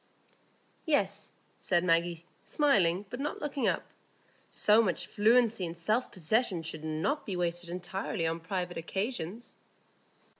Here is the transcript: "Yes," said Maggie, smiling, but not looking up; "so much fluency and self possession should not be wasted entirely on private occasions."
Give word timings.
"Yes," 0.87 1.31
said 1.59 1.83
Maggie, 1.83 2.25
smiling, 2.43 3.05
but 3.11 3.19
not 3.19 3.39
looking 3.39 3.67
up; 3.67 3.83
"so 4.49 4.81
much 4.81 5.05
fluency 5.05 5.63
and 5.63 5.77
self 5.77 6.11
possession 6.11 6.63
should 6.63 6.83
not 6.83 7.23
be 7.23 7.35
wasted 7.35 7.69
entirely 7.69 8.25
on 8.25 8.39
private 8.39 8.77
occasions." 8.77 9.55